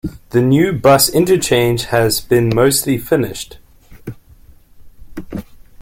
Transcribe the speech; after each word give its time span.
The 0.31 0.41
new 0.41 0.73
bus 0.73 1.09
interchange 1.09 1.83
has 1.83 2.21
been 2.21 2.49
mostly 2.55 2.97
finished. 2.97 3.59